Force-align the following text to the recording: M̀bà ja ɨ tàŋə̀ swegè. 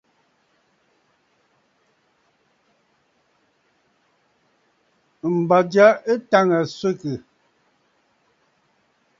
M̀bà 5.35 5.57
ja 5.71 5.87
ɨ 6.11 6.13
tàŋə̀ 6.29 6.61
swegè. 6.75 7.13